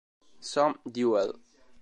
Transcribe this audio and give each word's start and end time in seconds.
Some 0.39 0.79
Duel 0.89 1.37